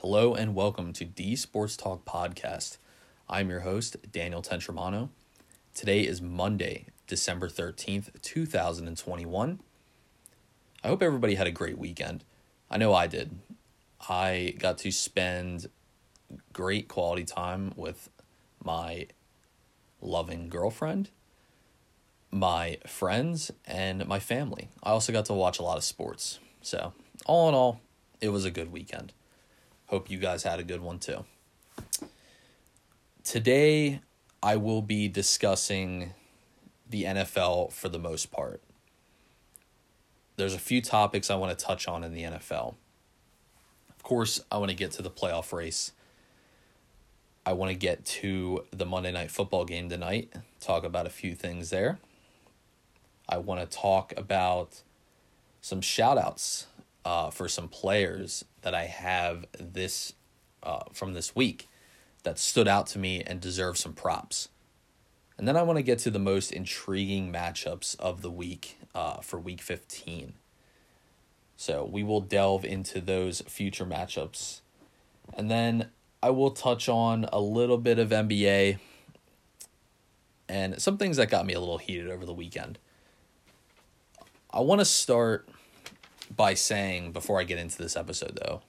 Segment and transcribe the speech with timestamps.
[0.00, 2.78] Hello and welcome to D Sports Talk Podcast.
[3.28, 5.10] I'm your host, Daniel Tentramano.
[5.74, 9.60] Today is Monday, December 13th, 2021.
[10.82, 12.24] I hope everybody had a great weekend.
[12.70, 13.40] I know I did.
[14.08, 15.68] I got to spend
[16.54, 18.08] great quality time with
[18.64, 19.06] my
[20.00, 21.10] loving girlfriend,
[22.30, 24.70] my friends, and my family.
[24.82, 26.38] I also got to watch a lot of sports.
[26.62, 26.94] So,
[27.26, 27.82] all in all,
[28.22, 29.12] it was a good weekend.
[29.90, 31.24] Hope you guys had a good one too.
[33.24, 34.00] Today,
[34.40, 36.14] I will be discussing
[36.88, 38.62] the NFL for the most part.
[40.36, 42.76] There's a few topics I want to touch on in the NFL.
[43.88, 45.90] Of course, I want to get to the playoff race.
[47.44, 51.34] I want to get to the Monday Night Football game tonight, talk about a few
[51.34, 51.98] things there.
[53.28, 54.82] I want to talk about
[55.60, 56.68] some shout outs
[57.04, 60.14] uh, for some players that I have this
[60.62, 61.68] uh, from this week
[62.22, 64.48] that stood out to me and deserve some props.
[65.38, 69.20] And then I want to get to the most intriguing matchups of the week uh,
[69.20, 70.34] for week 15.
[71.56, 74.60] So we will delve into those future matchups.
[75.34, 75.90] And then
[76.22, 78.78] I will touch on a little bit of NBA
[80.48, 82.78] and some things that got me a little heated over the weekend.
[84.50, 85.48] I want to start
[86.34, 88.62] by saying, before I get into this episode, though,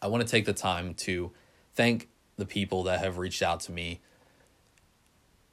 [0.00, 1.32] I want to take the time to
[1.74, 4.00] thank the people that have reached out to me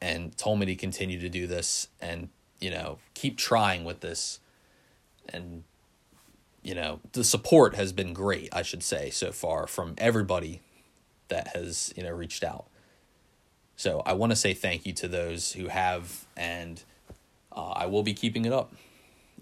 [0.01, 4.39] and told me to continue to do this and, you know, keep trying with this.
[5.29, 5.63] And,
[6.61, 10.61] you know, the support has been great, I should say, so far from everybody
[11.27, 12.65] that has, you know, reached out.
[13.75, 16.83] So I want to say thank you to those who have, and
[17.51, 18.73] uh, I will be keeping it up.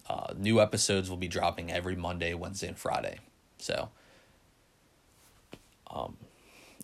[0.09, 3.19] Uh, new episodes will be dropping every Monday, Wednesday, and Friday.
[3.57, 3.89] So,
[5.89, 6.17] um,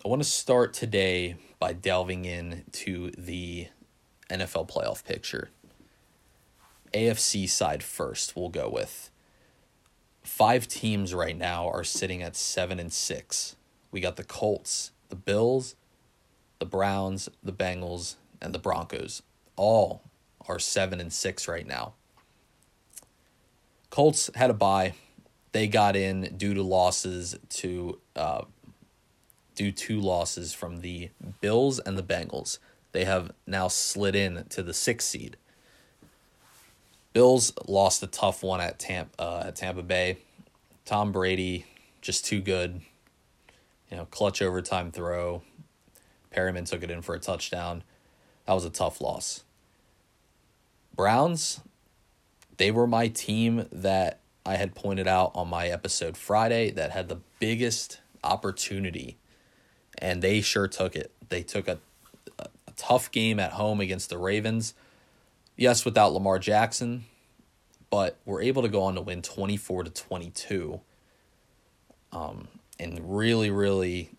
[0.04, 3.68] I want to start today by delving into the
[4.30, 5.50] NFL playoff picture.
[6.94, 9.12] AFC side first, we'll go with.
[10.24, 13.56] Five teams right now are sitting at seven and six.
[13.92, 15.76] We got the Colts, the Bills,
[16.60, 19.22] the Browns, the Bengals, and the Broncos.
[19.56, 20.04] All
[20.48, 21.94] are seven and six right now.
[23.90, 24.94] Colts had a bye.
[25.52, 28.44] They got in due to losses to uh,
[29.56, 31.10] due to losses from the
[31.42, 32.60] Bills and the Bengals.
[32.92, 35.38] They have now slid in to the sixth seed.
[37.14, 40.18] Bills lost a tough one at Tampa uh, at Tampa Bay.
[40.86, 41.66] Tom Brady
[42.02, 42.82] just too good.
[43.92, 45.42] You know, clutch overtime throw.
[46.32, 47.84] Perriman took it in for a touchdown.
[48.46, 49.44] That was a tough loss.
[50.96, 51.62] Browns,
[52.60, 57.08] they were my team that I had pointed out on my episode Friday that had
[57.08, 59.18] the biggest opportunity,
[59.98, 61.10] and they sure took it.
[61.30, 61.80] They took a,
[62.38, 64.74] a, a tough game at home against the Ravens.
[65.56, 67.06] Yes, without Lamar Jackson,
[67.90, 70.82] but were able to go on to win 24 to 22
[72.12, 74.10] um, and really, really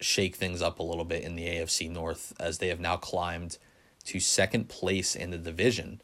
[0.00, 3.58] shake things up a little bit in the AFC North as they have now climbed
[4.04, 6.00] to second place in the division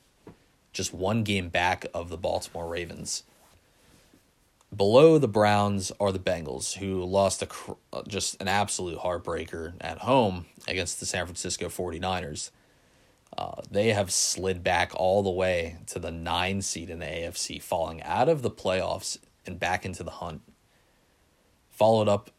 [0.78, 3.24] just one game back of the Baltimore Ravens.
[4.74, 7.48] Below the Browns are the Bengals, who lost a
[7.92, 12.52] uh, just an absolute heartbreaker at home against the San Francisco 49ers.
[13.36, 17.60] Uh, they have slid back all the way to the nine seed in the AFC,
[17.60, 20.42] falling out of the playoffs and back into the hunt.
[21.70, 22.30] Followed up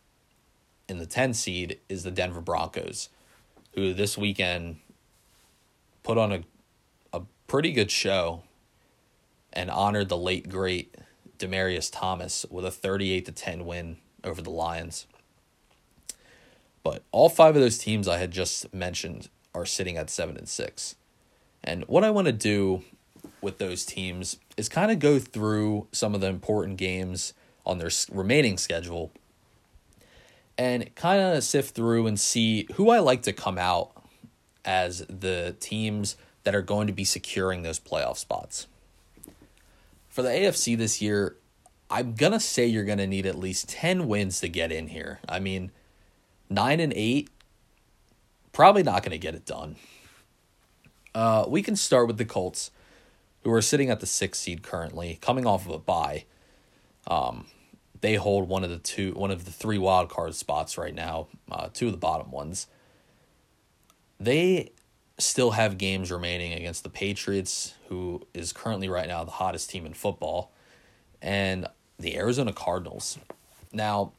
[0.87, 3.09] in the 10 seed is the Denver Broncos,
[3.73, 4.77] who this weekend
[6.03, 6.43] put on a
[7.49, 8.43] pretty good show
[9.51, 10.95] and honored the late great
[11.39, 15.07] Demaryius Thomas with a 38 to 10 win over the Lions.
[16.83, 20.47] But all five of those teams I had just mentioned are sitting at 7 and
[20.47, 20.95] 6.
[21.63, 22.83] And what I want to do
[23.41, 27.33] with those teams is kind of go through some of the important games
[27.65, 29.11] on their remaining schedule
[30.57, 33.91] and kind of sift through and see who I like to come out
[34.63, 38.67] as the teams that are going to be securing those playoff spots.
[40.07, 41.35] For the AFC this year,
[41.89, 44.87] I'm going to say you're going to need at least 10 wins to get in
[44.87, 45.19] here.
[45.27, 45.71] I mean,
[46.49, 47.29] 9 and 8
[48.51, 49.75] probably not going to get it done.
[51.15, 52.71] Uh, we can start with the Colts,
[53.43, 56.25] who are sitting at the sixth seed currently, coming off of a bye.
[57.07, 57.45] Um,
[58.01, 61.27] they hold one of the two, one of the three wild card spots right now,
[61.51, 62.67] uh, two of the bottom ones.
[64.19, 64.71] They
[65.19, 69.85] still have games remaining against the Patriots, who is currently right now the hottest team
[69.85, 70.51] in football,
[71.21, 71.67] and
[71.99, 73.19] the Arizona Cardinals.
[73.71, 74.13] Now,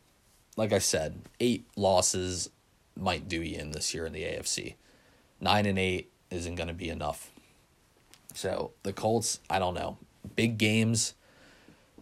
[0.56, 2.50] like I said, eight losses
[2.96, 4.74] might do you in this year in the AFC.
[5.40, 7.30] Nine and eight isn't going to be enough.
[8.34, 9.96] So the Colts, I don't know.
[10.36, 11.14] Big games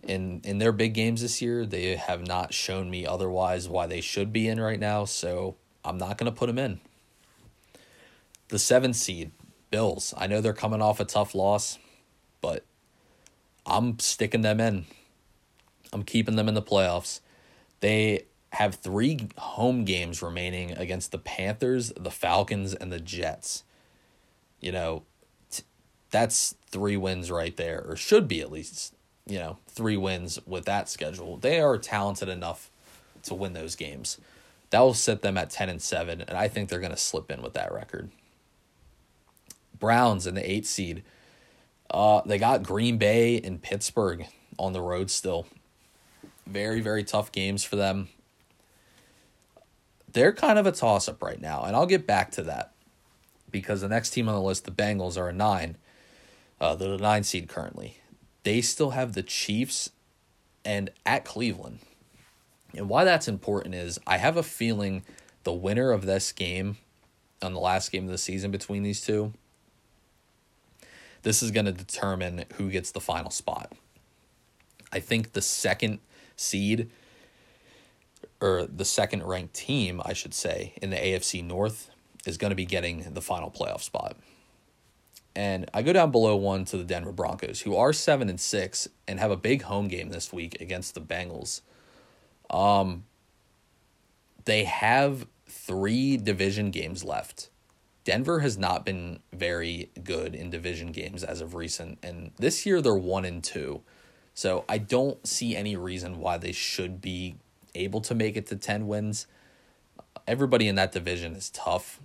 [0.03, 4.01] in in their big games this year, they have not shown me otherwise why they
[4.01, 5.05] should be in right now.
[5.05, 6.81] So I'm not going to put them in.
[8.49, 9.33] The seventh seed,
[9.71, 10.15] Bills.
[10.17, 11.79] I know they're coming off a tough loss,
[12.41, 12.65] but
[13.67, 14.87] I'm sticking them in.
[15.93, 17.21] I'm keeping them in the playoffs.
[17.81, 23.65] They have three home games remaining against the Panthers, the Falcons, and the Jets.
[24.61, 25.03] You know,
[25.51, 25.65] t-
[26.11, 28.95] that's three wins right there, or should be at least,
[29.27, 31.37] you know, three wins with that schedule.
[31.37, 32.71] They are talented enough
[33.25, 34.19] to win those games.
[34.71, 37.31] That will set them at 10 and 7, and I think they're going to slip
[37.31, 38.11] in with that record.
[39.79, 41.03] Browns in the eight seed.
[41.91, 44.27] Uh, they got Green Bay and Pittsburgh
[44.59, 45.47] on the road still.
[46.47, 48.09] Very, very tough games for them.
[50.13, 52.73] They're kind of a toss up right now, and I'll get back to that
[53.51, 55.77] because the next team on the list, the Bengals, are a nine.
[56.61, 57.99] Uh, they're the nine seed currently.
[58.43, 59.91] They still have the Chiefs
[60.65, 61.81] and at Cleveland.
[62.75, 65.03] And why that's important is I have a feeling
[65.45, 66.79] the winner of this game
[67.43, 69.33] on the last game of the season between these two
[71.23, 73.73] this is going to determine who gets the final spot.
[74.93, 75.99] I think the second
[76.37, 76.91] seed,
[78.41, 81.91] or the second ranked team, I should say, in the AFC North
[82.27, 84.17] is going to be getting the final playoff spot.
[85.35, 88.89] And I go down below one to the Denver Broncos, who are seven and six
[89.07, 91.61] and have a big home game this week against the Bengals.
[92.51, 93.05] Um,
[94.47, 97.51] they have three division games left.
[98.09, 102.81] Denver has not been very good in division games as of recent, and this year
[102.81, 103.83] they're one and two.
[104.33, 107.35] So I don't see any reason why they should be
[107.75, 109.27] able to make it to 10 wins.
[110.27, 112.01] Everybody in that division is tough.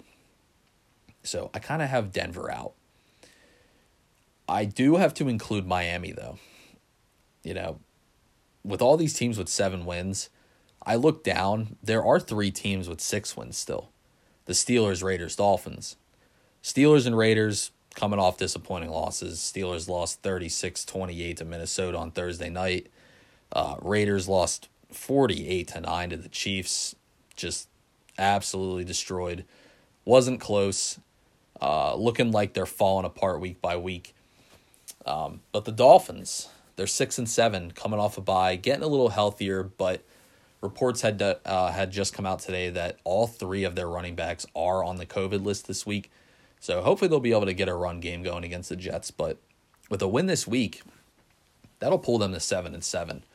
[1.23, 2.73] So I kind of have Denver out.
[4.49, 6.37] I do have to include Miami, though.
[7.45, 7.79] You know,
[8.61, 10.29] with all these teams with seven wins,
[10.85, 13.92] I look down, there are three teams with six wins still
[14.45, 15.95] the Steelers, Raiders, Dolphins.
[16.61, 19.39] Steelers and Raiders coming off disappointing losses.
[19.39, 22.87] Steelers lost 36 28 to Minnesota on Thursday night.
[23.51, 26.95] Uh, Raiders lost 48 to 9 to the Chiefs.
[27.35, 27.67] Just
[28.17, 29.45] absolutely destroyed.
[30.05, 30.99] Wasn't close.
[31.61, 34.13] Uh, looking like they're falling apart week by week.
[35.05, 39.09] Um, but the Dolphins, they're six and seven, coming off a bye, getting a little
[39.09, 40.01] healthier, but
[40.63, 44.45] reports had uh, had just come out today that all three of their running backs
[44.55, 46.09] are on the COVID list this week.
[46.59, 49.11] So hopefully they'll be able to get a run game going against the Jets.
[49.11, 49.37] But
[49.89, 50.81] with a win this week,
[51.79, 53.25] that'll pull them to seven and seven.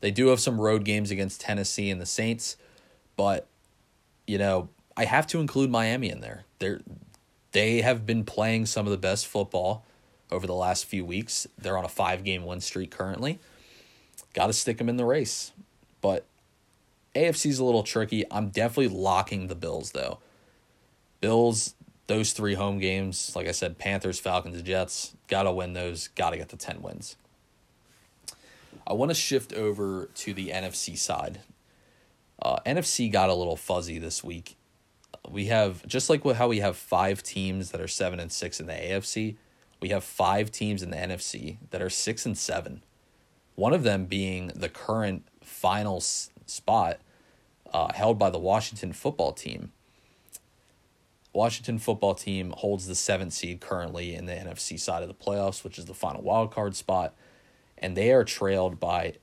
[0.00, 2.56] They do have some road games against Tennessee and the Saints,
[3.16, 3.46] but
[4.26, 6.44] you know I have to include Miami in there.
[6.58, 6.80] They're
[7.52, 9.84] they have been playing some of the best football
[10.30, 11.46] over the last few weeks.
[11.58, 13.38] They're on a five game win streak currently.
[14.32, 15.52] Got to stick them in the race,
[16.00, 16.26] but
[17.14, 18.24] AFC's a little tricky.
[18.30, 20.18] I'm definitely locking the Bills though.
[21.20, 21.74] Bills,
[22.06, 26.48] those three home games, like I said, Panthers, Falcons, Jets, gotta win those, gotta get
[26.48, 27.16] the 10 wins.
[28.86, 31.40] I want to shift over to the NFC side.
[32.40, 34.56] Uh, NFC got a little fuzzy this week.
[35.28, 38.66] We have just like how we have five teams that are seven and six in
[38.66, 39.36] the AFC.
[39.80, 42.82] We have five teams in the NFC that are six and seven.
[43.56, 46.02] One of them being the current final
[46.48, 47.00] spot
[47.72, 49.72] uh, held by the Washington football team.
[51.32, 55.62] Washington football team holds the seventh seed currently in the NFC side of the playoffs,
[55.62, 57.14] which is the final wild card spot,
[57.76, 59.14] and they are trailed by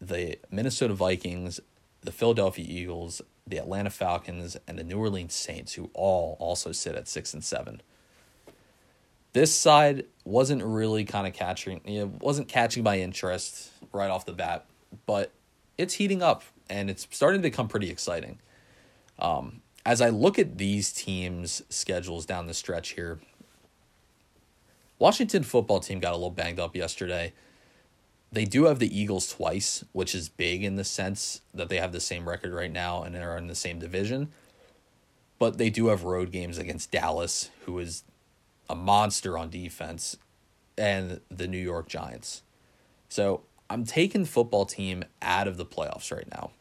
[0.00, 1.60] the Minnesota Vikings,
[2.02, 6.94] the Philadelphia Eagles, the Atlanta Falcons, and the New Orleans Saints, who all also sit
[6.94, 7.80] at six and seven.
[9.32, 14.32] This side wasn't really kind of catching, it wasn't catching my interest right off the
[14.32, 14.66] bat,
[15.06, 15.32] but
[15.78, 18.38] it's heating up and it's starting to become pretty exciting.
[19.18, 23.20] Um, as I look at these teams' schedules down the stretch here,
[24.98, 27.32] Washington football team got a little banged up yesterday.
[28.32, 31.92] They do have the Eagles twice, which is big in the sense that they have
[31.92, 34.32] the same record right now and are in the same division.
[35.38, 38.04] But they do have road games against Dallas, who is
[38.68, 40.16] a monster on defense,
[40.78, 42.42] and the New York Giants.
[43.08, 43.42] So
[43.74, 46.52] I'm taking football team out of the playoffs right now.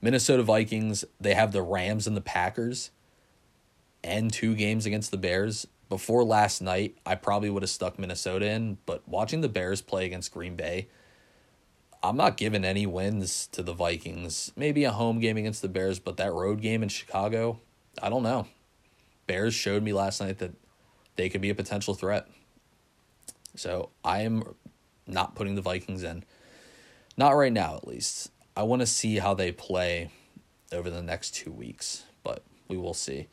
[0.00, 2.90] Minnesota Vikings, they have the Rams and the Packers
[4.02, 5.66] and two games against the Bears.
[5.90, 10.06] Before last night, I probably would have stuck Minnesota in, but watching the Bears play
[10.06, 10.88] against Green Bay,
[12.02, 14.52] I'm not giving any wins to the Vikings.
[14.56, 17.60] Maybe a home game against the Bears, but that road game in Chicago,
[18.02, 18.46] I don't know.
[19.26, 20.52] Bears showed me last night that
[21.16, 22.26] they could be a potential threat.
[23.56, 24.54] So I am
[25.10, 26.24] not putting the Vikings in.
[27.16, 28.30] Not right now, at least.
[28.56, 30.10] I want to see how they play
[30.72, 33.28] over the next two weeks, but we will see.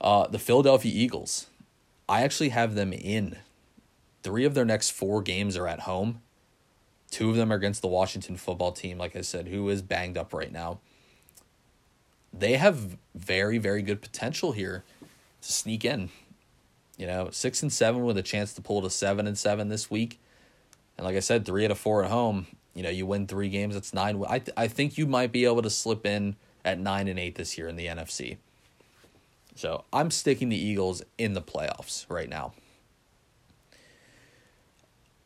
[0.00, 1.46] Uh, the Philadelphia Eagles,
[2.08, 3.38] I actually have them in.
[4.22, 6.20] Three of their next four games are at home.
[7.10, 10.18] Two of them are against the Washington football team, like I said, who is banged
[10.18, 10.80] up right now.
[12.32, 14.84] They have very, very good potential here
[15.40, 16.10] to sneak in.
[16.98, 19.90] You know, six and seven with a chance to pull to seven and seven this
[19.90, 20.20] week.
[20.98, 22.46] And like I said, three out of four at home.
[22.74, 24.22] You know, you win three games, it's nine.
[24.28, 27.36] I th- I think you might be able to slip in at nine and eight
[27.36, 28.36] this year in the NFC.
[29.54, 32.52] So I'm sticking the Eagles in the playoffs right now.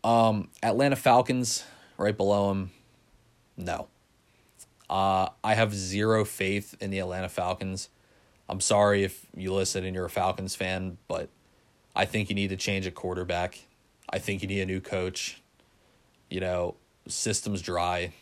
[0.04, 1.64] Um, Atlanta Falcons
[1.98, 2.70] right below them.
[3.56, 3.88] No.
[4.88, 7.88] Uh, I have zero faith in the Atlanta Falcons.
[8.48, 11.28] I'm sorry if you listen and you're a Falcons fan, but
[11.94, 13.60] I think you need to change a quarterback.
[14.08, 15.41] I think you need a new coach.
[16.32, 18.12] You know, system's dry.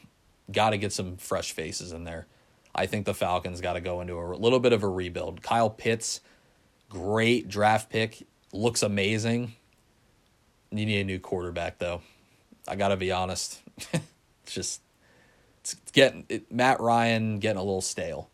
[0.51, 2.27] Got to get some fresh faces in there.
[2.75, 5.43] I think the Falcons got to go into a little bit of a rebuild.
[5.43, 6.21] Kyle Pitts,
[6.89, 9.55] great draft pick, looks amazing.
[10.73, 12.03] You need a new quarterback, though.
[12.67, 13.61] I got to be honest.
[13.93, 14.81] it's just
[15.61, 18.29] it's getting it, Matt Ryan getting a little stale.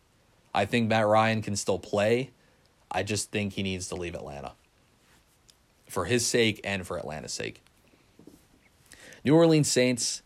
[0.54, 2.30] I think Matt Ryan can still play.
[2.90, 4.52] I just think he needs to leave Atlanta
[5.86, 7.62] for his sake and for Atlanta's sake.
[9.26, 10.22] New Orleans Saints,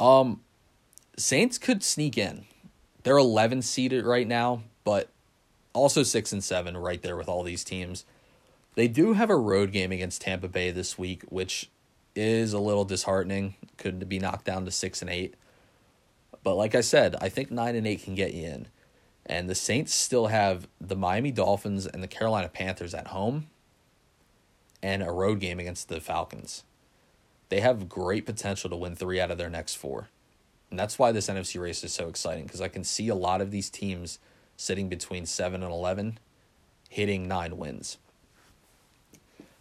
[0.00, 0.40] um,
[1.18, 2.46] Saints could sneak in.
[3.02, 5.10] They're 11 seeded right now, but
[5.74, 8.06] also 6 and 7 right there with all these teams.
[8.76, 11.68] They do have a road game against Tampa Bay this week, which
[12.16, 13.56] is a little disheartening.
[13.76, 15.34] Could be knocked down to 6 and 8.
[16.42, 18.68] But like I said, I think 9 and 8 can get you in.
[19.26, 23.48] And the Saints still have the Miami Dolphins and the Carolina Panthers at home
[24.82, 26.64] and a road game against the Falcons.
[27.50, 30.08] They have great potential to win 3 out of their next 4.
[30.70, 33.40] And that's why this NFC race is so exciting because I can see a lot
[33.40, 34.18] of these teams
[34.56, 36.18] sitting between 7 and 11
[36.88, 37.98] hitting 9 wins.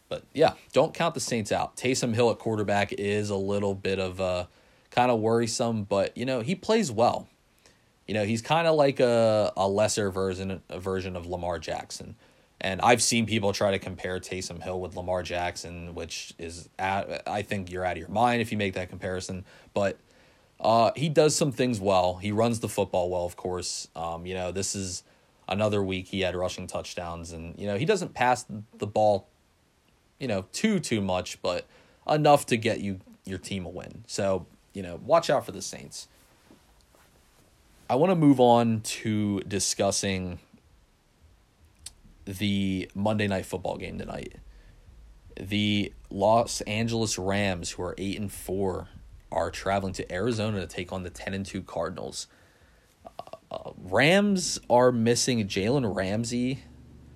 [0.08, 1.78] But yeah, don't count the Saints out.
[1.78, 4.48] Taysom Hill at quarterback is a little bit of a
[4.90, 7.28] kind of worrisome, but you know, he plays well.
[8.08, 12.16] You know, he's kind of like a, a lesser version a version of Lamar Jackson.
[12.62, 17.28] And I've seen people try to compare Taysom Hill with Lamar Jackson, which is at,
[17.28, 19.46] I think you're out of your mind if you make that comparison.
[19.74, 19.98] But
[20.60, 22.18] uh, he does some things well.
[22.18, 23.88] He runs the football well, of course.
[23.96, 25.04] Um, you know, this is
[25.48, 28.46] another week he had rushing touchdowns, and you know he doesn't pass
[28.78, 29.28] the ball,
[30.20, 31.66] you know, too too much, but
[32.10, 34.04] enough to get you your team a win.
[34.08, 36.08] So you know, watch out for the Saints.
[37.90, 40.40] I want to move on to discussing
[42.38, 44.36] the Monday night football game tonight.
[45.40, 48.90] The Los Angeles Rams, who are eight and four,
[49.32, 52.28] are traveling to Arizona to take on the ten and two Cardinals.
[53.06, 56.60] Uh, uh, Rams are missing Jalen Ramsey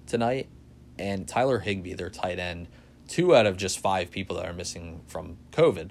[0.07, 0.49] tonight
[0.97, 2.67] and Tyler Higbee, their tight end.
[3.07, 5.89] Two out of just five people that are missing from COVID.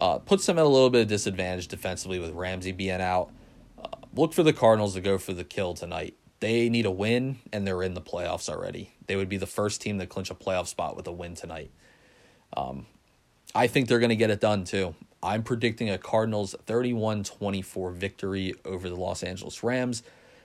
[0.00, 3.30] Uh, puts them at a little bit of disadvantage defensively with Ramsey being out.
[3.78, 6.16] Uh, look for the Cardinals to go for the kill tonight.
[6.40, 8.94] They need a win, and they're in the playoffs already.
[9.06, 11.70] They would be the first team to clinch a playoff spot with a win tonight.
[12.56, 12.86] Um,
[13.54, 14.94] I think they're going to get it done too.
[15.22, 20.02] I'm predicting a Cardinals 31 24 victory over the Los Angeles Rams.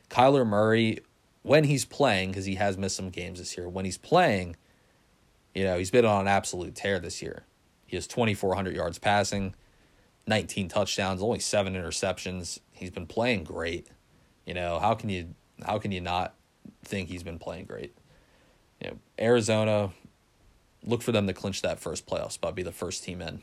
[0.10, 1.00] Kyler Murray,
[1.44, 4.58] when he's playing, because he has missed some games this year, when he's playing,
[5.54, 7.46] you know, he's been on an absolute tear this year.
[7.86, 9.56] He has 2,400 yards passing,
[10.28, 12.60] 19 touchdowns, only seven interceptions.
[12.72, 13.88] He's been playing great.
[14.46, 16.34] You know, how can you how can you not
[16.84, 17.96] think he's been playing great?
[18.82, 19.92] You know, Arizona,
[20.84, 23.42] look for them to clinch that first playoff spot, be the first team in.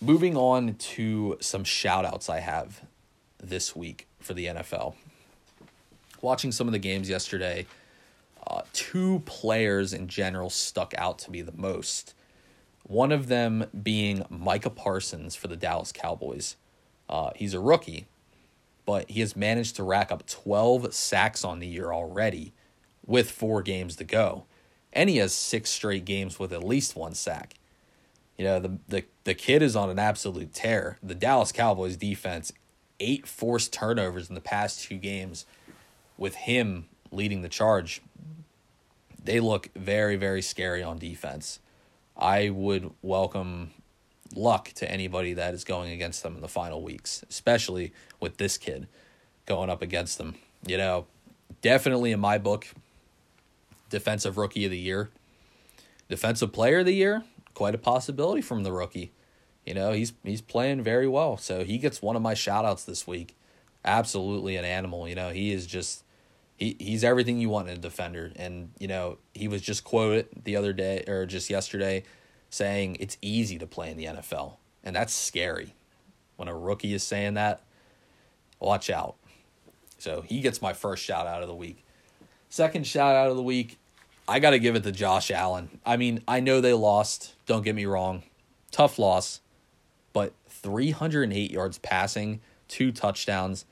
[0.00, 2.82] Moving on to some shout outs I have
[3.42, 4.94] this week for the NFL.
[6.22, 7.66] Watching some of the games yesterday,
[8.46, 12.14] uh, two players in general stuck out to me the most.
[12.84, 16.56] One of them being Micah Parsons for the Dallas Cowboys.
[17.08, 18.06] Uh, he's a rookie,
[18.84, 22.52] but he has managed to rack up 12 sacks on the year already
[23.06, 24.44] with four games to go.
[24.92, 27.54] And he has six straight games with at least one sack.
[28.36, 30.98] You know, the, the, the kid is on an absolute tear.
[31.02, 32.52] The Dallas Cowboys defense,
[32.98, 35.44] eight forced turnovers in the past two games
[36.16, 38.00] with him leading the charge.
[39.22, 41.60] They look very, very scary on defense.
[42.16, 43.70] I would welcome
[44.34, 48.56] luck to anybody that is going against them in the final weeks, especially with this
[48.56, 48.86] kid
[49.46, 50.36] going up against them.
[50.66, 51.06] You know,
[51.62, 52.68] definitely in my book,
[53.88, 55.10] defensive rookie of the year,
[56.08, 59.12] defensive player of the year, quite a possibility from the rookie.
[59.66, 61.36] You know, he's he's playing very well.
[61.36, 63.36] So he gets one of my shout outs this week.
[63.84, 65.08] Absolutely an animal.
[65.08, 66.04] You know, he is just
[66.56, 68.32] he he's everything you want in a defender.
[68.36, 72.04] And, you know, he was just quoted the other day or just yesterday
[72.50, 74.56] saying it's easy to play in the NFL.
[74.84, 75.74] And that's scary.
[76.36, 77.62] When a rookie is saying that,
[78.58, 79.16] watch out.
[79.98, 81.84] So he gets my first shout out of the week.
[82.48, 83.78] Second shout out of the week,
[84.26, 85.80] I got to give it to Josh Allen.
[85.84, 87.34] I mean, I know they lost.
[87.46, 88.22] Don't get me wrong.
[88.70, 89.40] Tough loss
[90.12, 93.64] but 308 yards passing, two touchdowns,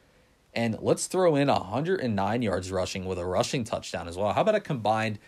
[0.54, 4.32] and let's throw in 109 yards rushing with a rushing touchdown as well.
[4.32, 5.18] How about a combined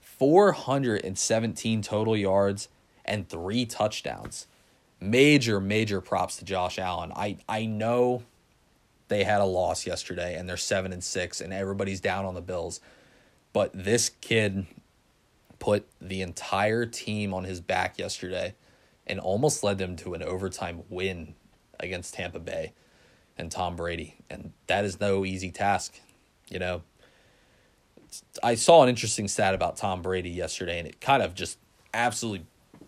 [0.00, 2.68] 417 total yards
[3.06, 4.46] and three touchdowns?
[5.00, 7.12] Major, major props to Josh Allen.
[7.14, 8.22] I, I know
[9.08, 12.40] they had a loss yesterday and they're seven and six and everybody's down on the
[12.40, 12.80] Bills.
[13.52, 14.66] But this kid
[15.58, 18.54] put the entire team on his back yesterday
[19.06, 21.34] and almost led them to an overtime win
[21.78, 22.72] against Tampa Bay
[23.38, 24.16] and Tom Brady.
[24.28, 26.00] And that is no easy task.
[26.48, 26.82] You know,
[28.42, 31.58] I saw an interesting stat about Tom Brady yesterday, and it kind of just
[31.92, 32.46] absolutely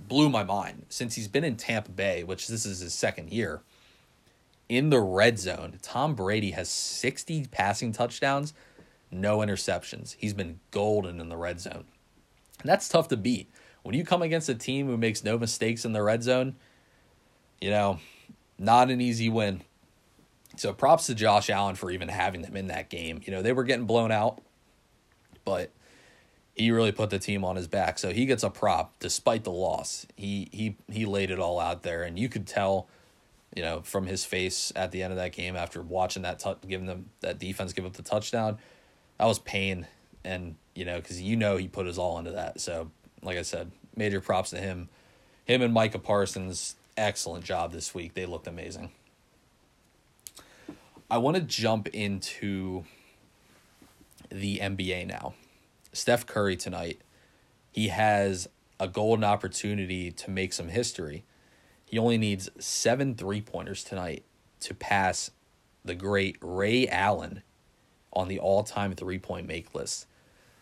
[0.08, 0.86] blew my mind.
[0.88, 3.62] Since he's been in Tampa Bay, which this is his second year,
[4.68, 8.52] in the red zone, Tom Brady has 60 passing touchdowns,
[9.10, 10.16] no interceptions.
[10.18, 11.84] He's been golden in the red zone.
[12.60, 13.50] And that's tough to beat
[13.82, 16.56] when you come against a team who makes no mistakes in the red zone,
[17.60, 17.98] you know,
[18.58, 19.62] not an easy win.
[20.56, 23.22] So props to Josh Allen for even having them in that game.
[23.24, 24.42] You know, they were getting blown out,
[25.44, 25.70] but
[26.58, 27.98] he really put the team on his back.
[27.98, 30.06] So he gets a prop despite the loss.
[30.16, 32.88] He he he laid it all out there and you could tell,
[33.54, 36.54] you know, from his face at the end of that game after watching that t-
[36.66, 38.58] giving them that defense give up the touchdown,
[39.18, 39.87] that was pain
[40.24, 42.61] and you know, cuz you know he put his all into that.
[42.61, 42.90] So,
[43.22, 44.88] like I said, major props to him.
[45.44, 48.14] Him and Micah Parsons, excellent job this week.
[48.14, 48.90] They looked amazing.
[51.11, 52.85] I want to jump into
[54.30, 55.35] the NBA now.
[55.92, 57.01] Steph Curry tonight,
[57.72, 58.48] he has
[58.81, 61.24] a golden opportunity to make some history.
[61.85, 64.24] He only needs seven three pointers tonight
[64.61, 65.31] to pass
[65.85, 67.42] the great Ray Allen
[68.12, 70.07] on the all time three point make list.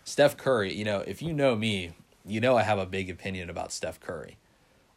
[0.05, 1.93] Steph Curry, you know, if you know me,
[2.25, 4.37] you know I have a big opinion about Steph Curry.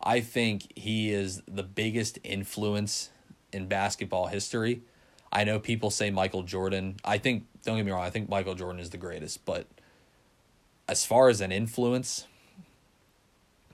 [0.02, 3.10] I think he is the biggest influence
[3.52, 4.82] in basketball history.
[5.32, 6.98] I know people say Michael Jordan.
[7.04, 9.68] I think don't get me wrong, I think Michael Jordan is the greatest, but
[10.90, 12.26] as far as an influence,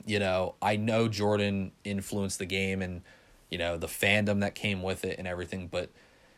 [0.06, 3.02] you know, I know Jordan influenced the game and
[3.50, 5.90] you know, the fandom that came with it and everything, but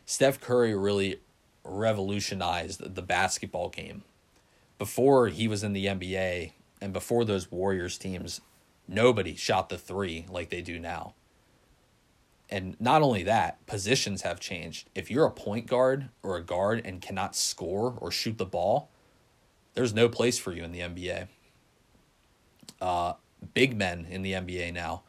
[0.06, 1.20] Steph Curry really
[1.64, 4.04] revolutionized the basketball game.
[4.78, 8.40] Before he was in the NBA, and before those Warriors teams,
[8.86, 11.14] nobody shot the three like they do now.
[12.48, 14.88] And not only that, positions have changed.
[14.94, 18.90] If you're a point guard or a guard and cannot score or shoot the ball,
[19.78, 21.28] there's no place for you in the NBA.
[22.80, 23.12] Uh,
[23.54, 25.04] big men in the NBA now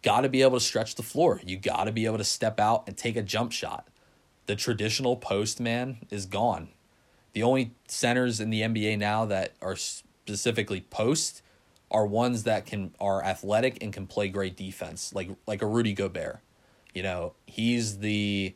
[0.00, 1.40] got to be able to stretch the floor.
[1.44, 3.88] You got to be able to step out and take a jump shot.
[4.46, 6.68] The traditional post man is gone.
[7.32, 11.42] The only centers in the NBA now that are specifically post
[11.90, 15.94] are ones that can are athletic and can play great defense, like like a Rudy
[15.94, 16.38] Gobert.
[16.94, 18.54] You know, he's the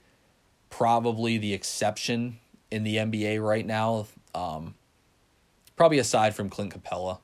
[0.70, 2.38] probably the exception
[2.70, 4.06] in the NBA right now.
[4.32, 4.76] Um,
[5.78, 7.20] probably aside from Clint Capela,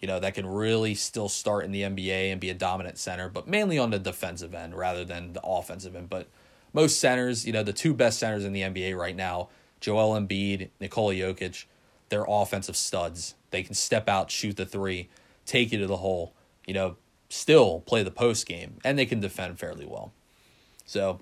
[0.00, 3.28] you know, that can really still start in the NBA and be a dominant center,
[3.28, 6.08] but mainly on the defensive end rather than the offensive end.
[6.08, 6.28] But
[6.72, 10.70] most centers, you know, the two best centers in the NBA right now, Joel Embiid,
[10.80, 11.66] Nikola Jokic,
[12.08, 13.34] they're offensive studs.
[13.50, 15.08] They can step out, shoot the three,
[15.44, 16.32] take you to the hole,
[16.66, 16.96] you know,
[17.28, 20.12] still play the post game, and they can defend fairly well.
[20.86, 21.20] So,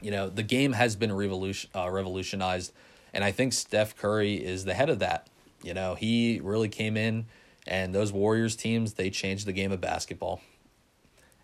[0.00, 2.72] you know, the game has been revolution, uh, revolutionized,
[3.12, 5.26] and I think Steph Curry is the head of that.
[5.62, 7.26] You know, he really came in,
[7.66, 10.40] and those Warriors teams, they changed the game of basketball.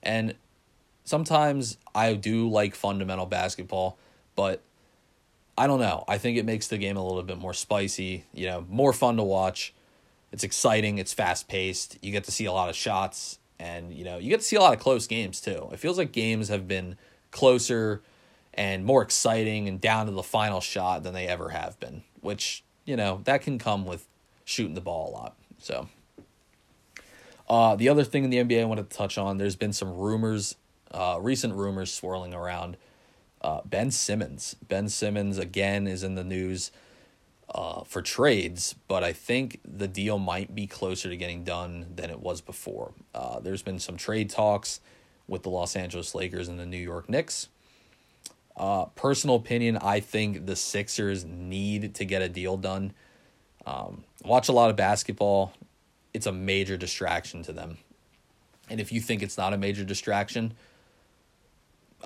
[0.03, 0.35] And
[1.05, 3.99] sometimes I do like fundamental basketball,
[4.37, 4.63] but
[5.57, 6.05] I don't know.
[6.09, 9.17] I think it makes the game a little bit more spicy, you know, more fun
[9.17, 9.73] to watch.
[10.33, 11.99] It's exciting, it's fast paced.
[12.03, 14.57] You get to see a lot of shots and you know, you get to see
[14.57, 15.69] a lot of close games too.
[15.73, 16.97] It feels like games have been
[17.31, 18.03] closer
[18.53, 22.64] and more exciting and down to the final shot than they ever have been, which,
[22.85, 24.07] you know, that can come with
[24.45, 25.37] shooting the ball a lot.
[25.59, 25.89] So
[27.49, 29.95] Uh, the other thing in the NBA I wanted to touch on, there's been some
[29.97, 30.57] rumors,
[30.91, 32.77] uh, recent rumors swirling around.
[33.43, 34.57] Uh, ben Simmons.
[34.67, 36.71] Ben Simmons, again, is in the news
[37.55, 42.09] uh, for trades, but I think the deal might be closer to getting done than
[42.09, 42.95] it was before.
[43.15, 44.81] Uh, there's been some trade talks
[45.29, 47.49] with the Los Angeles Lakers and the New York Knicks.
[48.57, 52.93] Uh, personal opinion, I think the Sixers need to get a deal done.
[53.67, 55.53] Um, watch a lot of basketball.
[56.13, 57.79] It's a major distraction to them.
[58.71, 60.55] And if you think it's not a major distraction,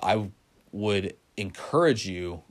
[0.01, 0.29] I
[0.71, 2.41] would encourage you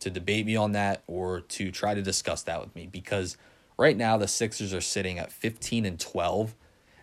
[0.00, 3.36] to debate me on that or to try to discuss that with me because
[3.78, 6.54] right now the Sixers are sitting at 15 and 12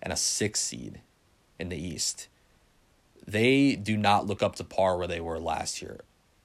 [0.02, 1.02] and a 6 seed
[1.60, 2.28] in the East.
[3.26, 6.02] They do not look up to par where they were last year.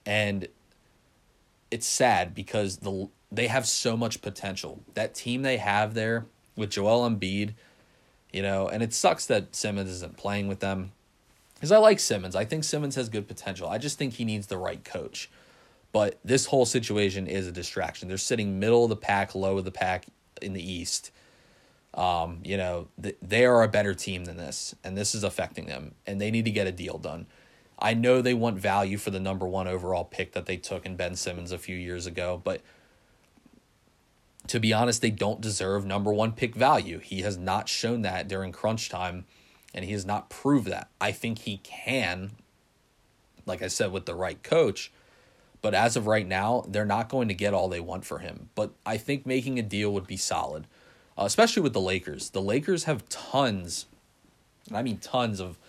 [0.09, 0.47] And
[1.69, 4.81] it's sad because the they have so much potential.
[4.95, 7.53] That team they have there with Joel Embiid,
[8.33, 10.93] you know, and it sucks that Simmons isn't playing with them.
[11.53, 12.35] Because I like Simmons.
[12.35, 13.69] I think Simmons has good potential.
[13.69, 15.29] I just think he needs the right coach.
[15.91, 18.07] But this whole situation is a distraction.
[18.07, 20.07] They're sitting middle of the pack, low of the pack
[20.41, 21.11] in the East.
[21.93, 25.67] Um, you know, th- they are a better team than this, and this is affecting
[25.67, 27.27] them, and they need to get a deal done.
[27.79, 30.97] I know they want value for the number one overall pick that they took in
[30.97, 32.61] Ben Simmons a few years ago, but
[34.47, 36.99] to be honest, they don't deserve number one pick value.
[36.99, 39.25] He has not shown that during crunch time,
[39.73, 40.89] and he has not proved that.
[40.99, 42.31] I think he can,
[43.45, 44.91] like I said, with the right coach.
[45.61, 48.49] But as of right now, they're not going to get all they want for him.
[48.55, 50.67] But I think making a deal would be solid,
[51.17, 52.31] uh, especially with the Lakers.
[52.31, 53.85] The Lakers have tons,
[54.67, 55.59] and I mean tons of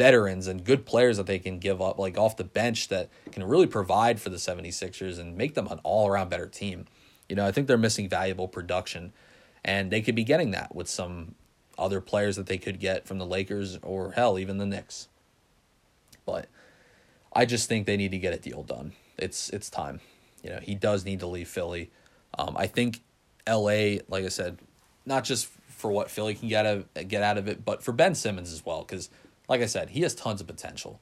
[0.00, 3.44] veterans and good players that they can give up like off the bench that can
[3.44, 6.86] really provide for the 76ers and make them an all-around better team.
[7.28, 9.12] You know, I think they're missing valuable production
[9.62, 11.34] and they could be getting that with some
[11.78, 15.08] other players that they could get from the Lakers or hell even the Knicks.
[16.24, 16.48] But
[17.34, 18.92] I just think they need to get a deal done.
[19.18, 20.00] It's it's time.
[20.42, 21.90] You know, he does need to leave Philly.
[22.38, 23.02] Um, I think
[23.46, 24.60] LA, like I said,
[25.04, 28.14] not just for what Philly can get of, get out of it, but for Ben
[28.14, 29.10] Simmons as well, because
[29.50, 31.00] like I said, he has tons of potential.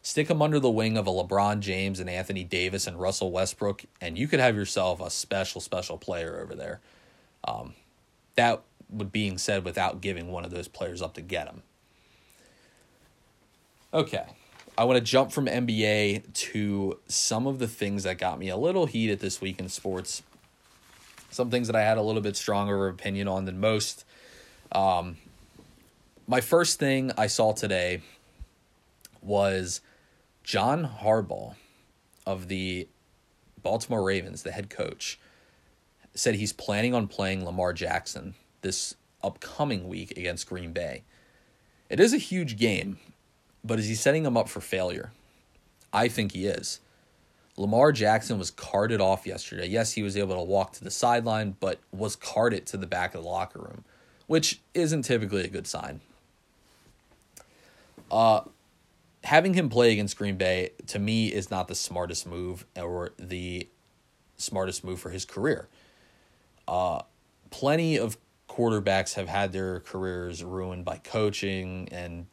[0.00, 3.84] Stick him under the wing of a LeBron James and Anthony Davis and Russell Westbrook,
[4.00, 6.80] and you could have yourself a special, special player over there.
[7.44, 7.74] Um,
[8.36, 11.62] that would being said without giving one of those players up to get him.
[13.92, 14.24] Okay,
[14.78, 18.56] I want to jump from NBA to some of the things that got me a
[18.56, 20.22] little heated this week in sports.
[21.30, 24.06] Some things that I had a little bit stronger opinion on than most.
[24.72, 25.18] Um,
[26.30, 28.02] my first thing I saw today
[29.20, 29.80] was
[30.44, 31.56] John Harbaugh
[32.24, 32.86] of the
[33.64, 35.18] Baltimore Ravens, the head coach,
[36.14, 41.02] said he's planning on playing Lamar Jackson this upcoming week against Green Bay.
[41.88, 42.98] It is a huge game,
[43.64, 45.10] but is he setting him up for failure?
[45.92, 46.78] I think he is.
[47.56, 49.66] Lamar Jackson was carted off yesterday.
[49.66, 53.16] Yes, he was able to walk to the sideline, but was carted to the back
[53.16, 53.84] of the locker room,
[54.28, 56.00] which isn't typically a good sign.
[58.10, 58.42] Uh,
[59.24, 63.68] having him play against Green Bay to me is not the smartest move or the
[64.36, 65.68] smartest move for his career.
[66.66, 67.02] Uh,
[67.50, 68.16] plenty of
[68.48, 72.26] quarterbacks have had their careers ruined by coaching and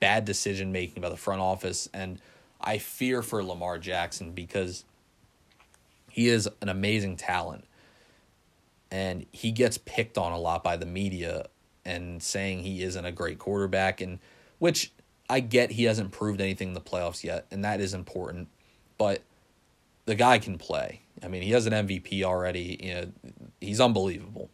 [0.00, 2.20] bad decision making by the front office, and
[2.60, 4.84] I fear for Lamar Jackson because
[6.10, 7.64] he is an amazing talent,
[8.90, 11.46] and he gets picked on a lot by the media
[11.84, 14.18] and saying he isn't a great quarterback, and
[14.58, 14.92] which
[15.28, 18.48] I get he hasn't proved anything in the playoffs yet, and that is important.
[18.96, 19.22] But
[20.06, 21.02] the guy can play.
[21.22, 22.78] I mean, he has an MVP already.
[22.82, 23.12] You know,
[23.60, 24.50] he's unbelievable.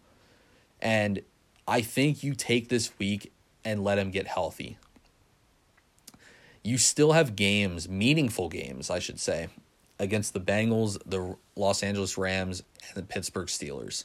[0.81, 1.23] And
[1.67, 3.33] I think you take this week
[3.65, 4.79] and let him get healthy.
[6.63, 9.49] You still have games, meaningful games, I should say,
[9.99, 14.05] against the Bengals, the Los Angeles Rams, and the Pittsburgh Steelers.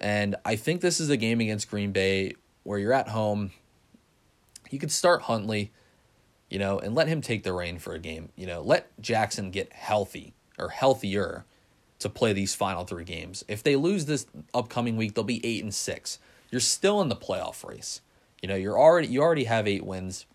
[0.00, 3.52] And I think this is a game against Green Bay where you're at home
[4.72, 5.72] you could start Huntley,
[6.48, 8.30] you know, and let him take the reign for a game.
[8.36, 11.44] You know, let Jackson get healthy or healthier
[12.00, 13.44] to play these final three games.
[13.46, 16.18] If they lose this upcoming week, they'll be eight and six.
[16.50, 18.00] You're still in the playoff race.
[18.42, 20.26] You know, you're already you already have eight wins.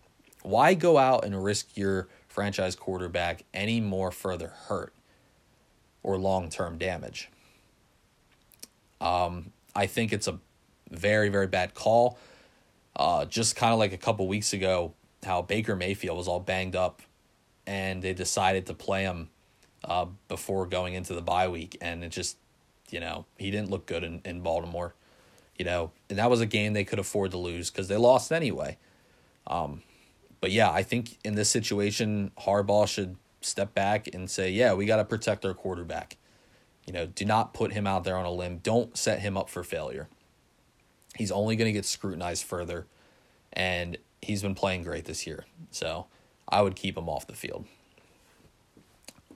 [0.42, 4.94] Why go out and risk your franchise quarterback any more further hurt
[6.02, 7.28] or long term damage?
[9.00, 10.38] Um, I think it's a
[10.90, 12.18] very, very bad call.
[12.96, 16.74] Uh, just kind of like a couple weeks ago, how Baker Mayfield was all banged
[16.74, 17.02] up,
[17.66, 19.28] and they decided to play him
[19.84, 22.38] uh, before going into the bye week, and it just,
[22.90, 24.94] you know, he didn't look good in, in Baltimore.
[25.58, 28.30] You know, and that was a game they could afford to lose because they lost
[28.30, 28.76] anyway.
[29.46, 29.82] Um,
[30.40, 34.84] but yeah, I think in this situation, Harbaugh should step back and say, yeah, we
[34.84, 36.18] got to protect our quarterback.
[36.86, 38.58] You know, do not put him out there on a limb.
[38.58, 40.08] Don't set him up for failure.
[41.16, 42.86] He's only going to get scrutinized further,
[43.52, 45.44] and he's been playing great this year.
[45.70, 46.06] So
[46.48, 47.66] I would keep him off the field.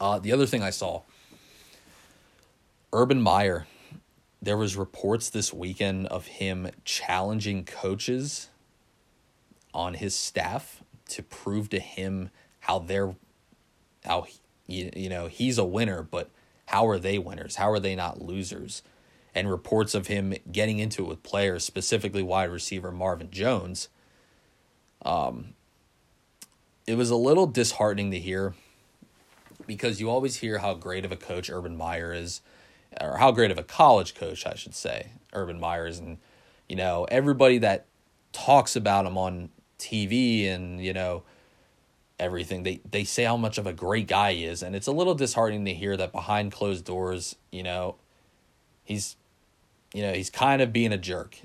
[0.00, 1.02] Uh, the other thing I saw,
[2.92, 3.66] Urban Meyer.
[4.42, 8.48] There was reports this weekend of him challenging coaches
[9.74, 13.14] on his staff to prove to him how they're
[14.04, 14.26] how
[14.66, 16.30] you, you know he's a winner but
[16.66, 18.82] how are they winners how are they not losers
[19.34, 23.88] and reports of him getting into it with players specifically wide receiver Marvin Jones
[25.02, 25.54] um
[26.86, 28.54] it was a little disheartening to hear
[29.66, 32.40] because you always hear how great of a coach Urban Meyer is
[33.00, 36.00] or how great of a college coach I should say Urban Meyer is.
[36.00, 36.18] And
[36.68, 37.86] you know everybody that
[38.32, 41.22] talks about him on TV and you know
[42.18, 44.62] everything they they say how much of a great guy he is.
[44.62, 47.96] And it's a little disheartening to hear that behind closed doors you know
[48.82, 49.16] he's
[49.92, 51.38] you know he's kind of being a jerk.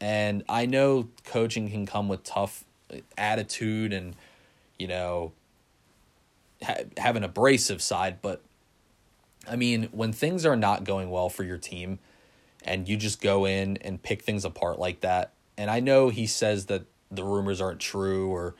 [0.00, 4.16] And I know coaching can come with tough uh, attitude and
[4.78, 5.32] you know
[6.62, 8.42] ha- have an abrasive side but
[9.48, 11.98] I mean when things are not going well for your team
[12.64, 16.26] and you just go in and pick things apart like that and I know he
[16.26, 18.54] says that the rumors aren't true or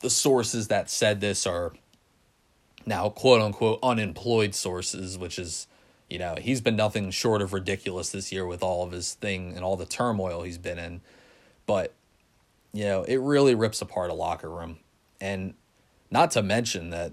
[0.00, 1.72] the sources that said this are
[2.86, 5.66] now quote unquote unemployed sources, which is,
[6.08, 9.54] you know, he's been nothing short of ridiculous this year with all of his thing
[9.54, 11.00] and all the turmoil he's been in.
[11.66, 11.92] But,
[12.72, 14.78] you know, it really rips apart a locker room.
[15.20, 15.54] And
[16.10, 17.12] not to mention that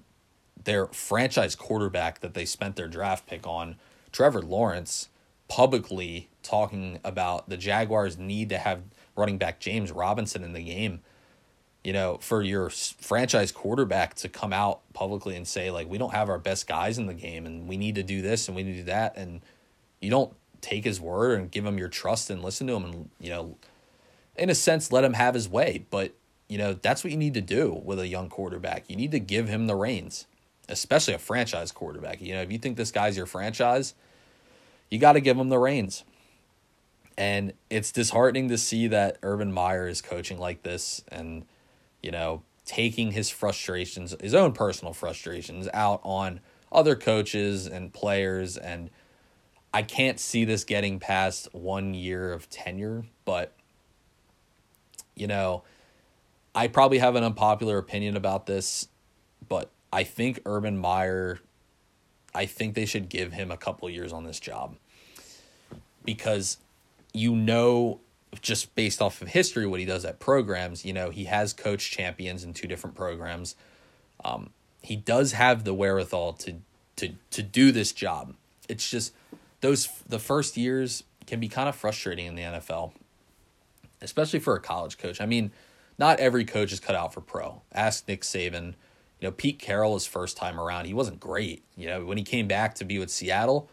[0.63, 3.75] their franchise quarterback that they spent their draft pick on,
[4.11, 5.09] Trevor Lawrence,
[5.47, 8.81] publicly talking about the Jaguars need to have
[9.15, 11.01] running back James Robinson in the game.
[11.85, 16.13] You know, for your franchise quarterback to come out publicly and say like we don't
[16.13, 18.63] have our best guys in the game and we need to do this and we
[18.63, 19.41] need to do that and
[20.01, 23.09] you don't take his word and give him your trust and listen to him and
[23.19, 23.55] you know
[24.35, 26.13] in a sense let him have his way, but
[26.47, 28.89] you know, that's what you need to do with a young quarterback.
[28.89, 30.27] You need to give him the reins,
[30.69, 32.21] especially a franchise quarterback.
[32.21, 33.95] You know, if you think this guy's your franchise,
[34.91, 36.03] you got to give him the reins.
[37.17, 41.45] And it's disheartening to see that Urban Meyer is coaching like this and,
[42.05, 46.39] you know, taking his frustrations, his own personal frustrations, out on
[46.71, 48.57] other coaches and players.
[48.57, 48.91] And
[49.73, 53.55] I can't see this getting past one year of tenure, but,
[55.15, 55.63] you know,
[56.53, 58.87] I probably have an unpopular opinion about this,
[59.49, 61.39] but I think Urban Meyer,
[62.35, 64.75] I think they should give him a couple years on this job
[66.05, 66.57] because
[67.13, 67.99] you know
[68.41, 71.91] just based off of history what he does at programs you know he has coached
[71.91, 73.55] champions in two different programs.
[74.23, 76.55] Um, he does have the wherewithal to
[76.97, 78.35] to to do this job.
[78.69, 79.13] It's just
[79.61, 82.93] those the first years can be kind of frustrating in the NFL
[84.01, 85.19] especially for a college coach.
[85.21, 85.51] I mean
[85.97, 87.61] not every coach is cut out for pro.
[87.73, 88.73] Ask Nick Saban.
[89.19, 91.63] You know Pete Carroll his first time around he wasn't great.
[91.75, 93.69] You know when he came back to be with Seattle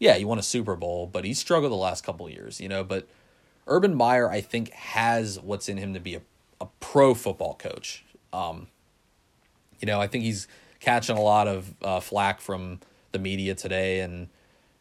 [0.00, 2.82] yeah, he won a Super Bowl, but he struggled the last couple years, you know.
[2.82, 3.06] But
[3.66, 6.22] Urban Meyer, I think, has what's in him to be a,
[6.60, 8.04] a pro football coach.
[8.32, 8.68] Um,
[9.80, 10.48] you know, I think he's
[10.80, 12.80] catching a lot of uh, flack from
[13.12, 14.28] the media today, and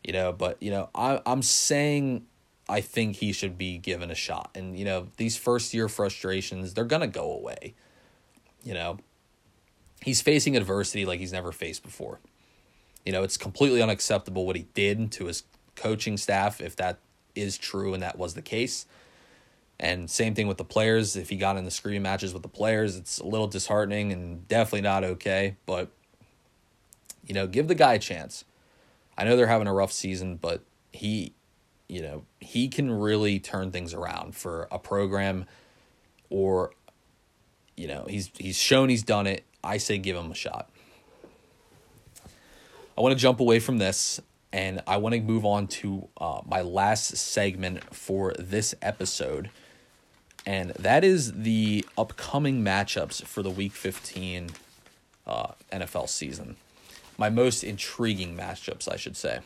[0.04, 2.26] you know, but you know, I, I'm saying
[2.68, 6.74] I think he should be given a shot, and you know, these first year frustrations
[6.74, 7.74] they're gonna go away.
[8.64, 8.98] You know,
[10.02, 12.20] he's facing adversity like he's never faced before.
[13.06, 15.44] You know, it's completely unacceptable what he did to his
[15.76, 17.00] coaching staff, if that
[17.40, 18.86] is true and that was the case.
[19.80, 21.16] And same thing with the players.
[21.16, 24.46] If he got in the screaming matches with the players, it's a little disheartening and
[24.48, 25.56] definitely not okay.
[25.66, 25.90] But,
[27.26, 28.44] you know, give the guy a chance.
[29.18, 31.34] I know they're having a rough season, but he,
[31.88, 35.46] you know, he can really turn things around for a program
[36.30, 36.72] or,
[37.78, 39.46] you know, he's he's shown he's done it.
[39.64, 40.70] I say give him a shot.
[42.98, 44.20] I want to jump away from this
[44.52, 49.50] and I want to move on to uh, my last segment for this episode.
[50.46, 54.50] And that is the upcoming matchups for the Week 15
[55.28, 56.56] uh, NFL season.
[57.18, 59.42] My most intriguing matchups, I should say.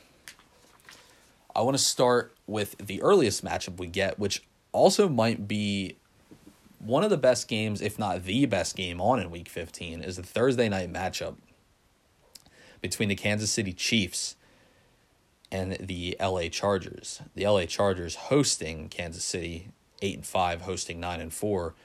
[1.55, 5.97] I want to start with the earliest matchup we get, which also might be
[6.79, 10.17] one of the best games, if not the best game on in Week 15, is
[10.17, 11.35] the Thursday night matchup
[12.81, 14.35] between the Kansas City Chiefs
[15.53, 17.21] and the LA Chargers.
[17.35, 19.69] The LA Chargers hosting Kansas City,
[20.01, 21.75] eight and five, hosting nine and four,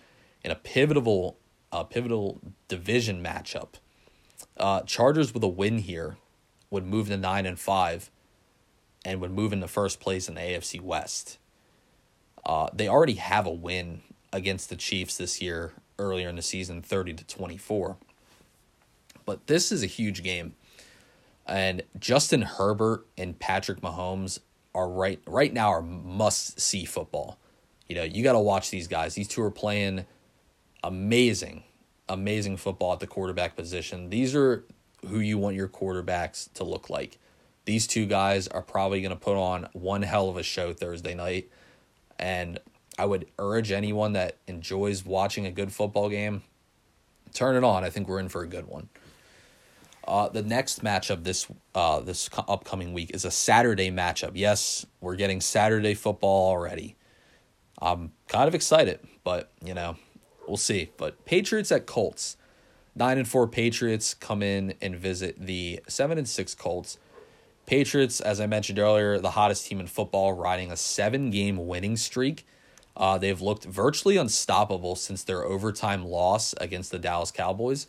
[0.42, 1.36] in a pivotal,
[1.70, 3.74] uh, pivotal division matchup.
[4.56, 6.16] Uh, Chargers with a win here
[6.70, 8.10] would move to nine and five,
[9.04, 11.38] and would move into first place in the AFC West.
[12.46, 14.00] Uh, they already have a win
[14.32, 17.98] against the Chiefs this year earlier in the season, thirty to twenty four.
[19.26, 20.54] But this is a huge game.
[21.48, 24.40] And Justin Herbert and Patrick Mahomes
[24.74, 27.38] are right right now are must see football.
[27.88, 29.14] You know, you got to watch these guys.
[29.14, 30.04] These two are playing
[30.84, 31.64] amazing,
[32.08, 34.10] amazing football at the quarterback position.
[34.10, 34.64] These are
[35.06, 37.18] who you want your quarterbacks to look like.
[37.64, 41.14] These two guys are probably going to put on one hell of a show Thursday
[41.14, 41.50] night.
[42.18, 42.58] And
[42.98, 46.42] I would urge anyone that enjoys watching a good football game,
[47.32, 47.84] turn it on.
[47.84, 48.88] I think we're in for a good one.
[50.08, 54.30] Uh, the next matchup this uh, this upcoming week is a Saturday matchup.
[54.34, 56.96] Yes, we're getting Saturday football already.
[57.82, 59.96] I'm kind of excited, but you know,
[60.46, 60.90] we'll see.
[60.96, 62.38] But Patriots at Colts,
[62.96, 66.96] nine and four Patriots come in and visit the seven and six Colts.
[67.66, 71.98] Patriots, as I mentioned earlier, the hottest team in football, riding a seven game winning
[71.98, 72.46] streak.
[72.96, 77.88] Uh, they've looked virtually unstoppable since their overtime loss against the Dallas Cowboys.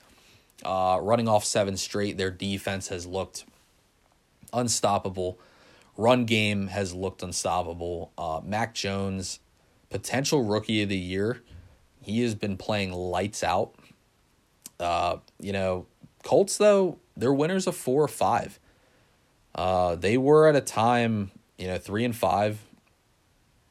[0.64, 3.46] Uh, running off seven straight, their defense has looked
[4.54, 5.40] unstoppable.
[5.98, 8.12] Run game has looked unstoppable.
[8.18, 9.40] Uh, Mac Jones,
[9.90, 11.42] potential rookie of the year,
[12.02, 13.76] he has been playing lights out.
[14.80, 15.86] Uh, you know,
[16.24, 18.60] Colts though they're winners of four or five.
[19.54, 22.60] Uh, they were at a time, you know, three and five.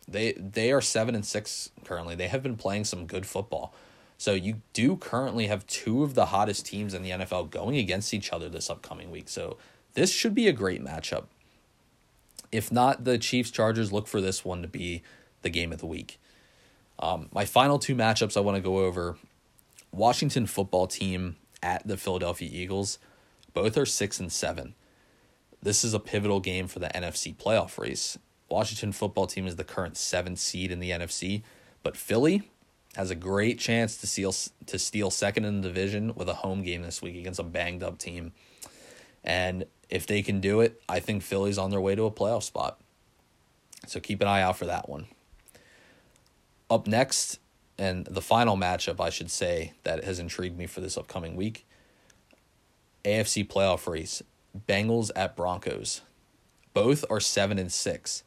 [0.07, 2.15] They they are seven and six currently.
[2.15, 3.75] They have been playing some good football.
[4.19, 8.13] So you do currently have two of the hottest teams in the NFL going against
[8.13, 9.29] each other this upcoming week.
[9.29, 9.57] So
[9.95, 11.27] this should be a great matchup.
[12.51, 15.03] If not the Chiefs Chargers, look for this one to be
[15.43, 16.19] the game of the week.
[16.99, 19.17] Um, my final two matchups I want to go over
[19.93, 22.99] Washington football team at the Philadelphia Eagles.
[23.55, 24.75] Both are six and seven.
[25.63, 28.19] This is a pivotal game for the NFC playoff race.
[28.49, 31.43] Washington football team is the current seventh seed in the NFC,
[31.85, 32.51] but Philly
[32.99, 34.35] has a great chance to steal
[34.67, 37.81] to steal second in the division with a home game this week against a banged
[37.81, 38.33] up team.
[39.23, 42.43] And if they can do it, I think Philly's on their way to a playoff
[42.43, 42.81] spot.
[43.87, 45.07] So keep an eye out for that one.
[46.69, 47.39] Up next,
[47.79, 51.67] and the final matchup, I should say, that has intrigued me for this upcoming week
[53.05, 54.25] AFC playoff race
[54.69, 56.01] Bengals at Broncos.
[56.75, 58.25] Both are 7 and 6,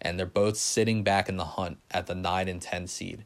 [0.00, 3.24] and they're both sitting back in the hunt at the 9 and 10 seed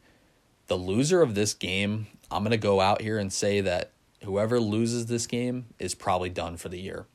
[0.71, 3.91] the loser of this game, I'm going to go out here and say that
[4.23, 7.07] whoever loses this game is probably done for the year.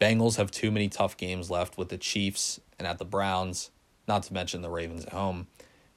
[0.00, 3.72] Bengals have too many tough games left with the Chiefs and at the Browns,
[4.06, 5.48] not to mention the Ravens at home.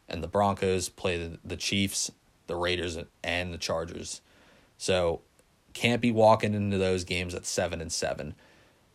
[0.07, 2.09] And the Broncos play the, Chiefs,
[2.47, 4.21] the Raiders, and the Chargers.
[4.79, 5.21] So
[5.73, 8.33] can't be walking into those games at seven and seven.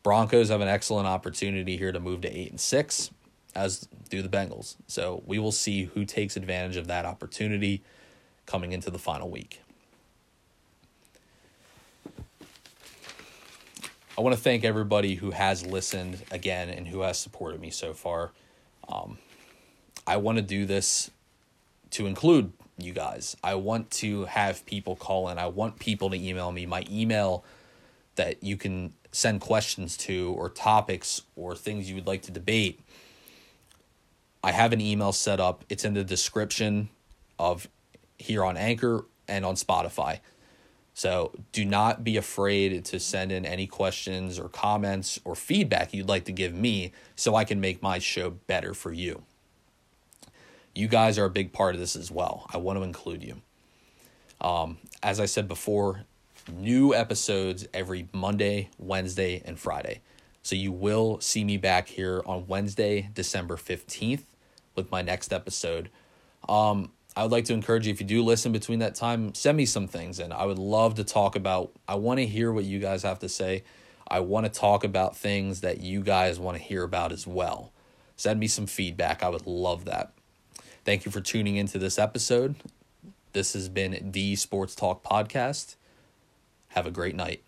[0.02, 3.12] Broncos have an excellent opportunity here to move to eight and six
[3.54, 4.76] as do the Bengals.
[4.86, 7.82] So we will see who takes advantage of that opportunity
[8.46, 9.60] coming into the final week.
[14.16, 17.92] I want to thank everybody who has listened again and who has supported me so
[17.92, 18.30] far.
[18.88, 19.18] Um,
[20.06, 21.10] I want to do this
[21.90, 23.36] to include you guys.
[23.42, 25.38] I want to have people call in.
[25.38, 26.64] I want people to email me.
[26.66, 27.44] My email
[28.14, 32.80] that you can send questions to, or topics, or things you would like to debate
[34.44, 35.64] I have an email set up.
[35.70, 36.90] It's in the description
[37.38, 37.66] of
[38.18, 40.20] here on Anchor and on Spotify.
[40.92, 46.10] So do not be afraid to send in any questions or comments or feedback you'd
[46.10, 49.22] like to give me so I can make my show better for you.
[50.74, 52.46] You guys are a big part of this as well.
[52.52, 53.40] I want to include you.
[54.42, 56.02] Um, as I said before,
[56.52, 60.02] new episodes every Monday, Wednesday, and Friday.
[60.42, 64.24] So you will see me back here on Wednesday, December 15th
[64.74, 65.90] with my next episode.
[66.48, 69.56] Um, I would like to encourage you if you do listen between that time, send
[69.56, 72.64] me some things and I would love to talk about I want to hear what
[72.64, 73.62] you guys have to say.
[74.08, 77.72] I want to talk about things that you guys want to hear about as well.
[78.16, 79.22] Send me some feedback.
[79.22, 80.12] I would love that.
[80.84, 82.56] Thank you for tuning into this episode.
[83.32, 85.76] This has been the Sports Talk podcast.
[86.68, 87.42] Have a great night.